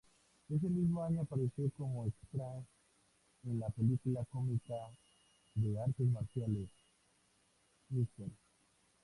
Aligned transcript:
Ese 0.49 0.67
mismo 0.67 1.03
año 1.03 1.21
apareció 1.21 1.69
como 1.77 2.07
extra 2.07 2.43
en 3.43 3.59
la 3.59 3.69
película 3.69 4.25
cómica 4.31 4.73
de 5.53 5.79
artes 5.79 6.07
marciales 6.07 6.69
"Mr. 7.89 8.31